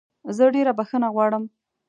زه 0.35 0.45
ډېره 0.55 0.71
بخښنه 0.79 1.07
غواړم 1.15 1.43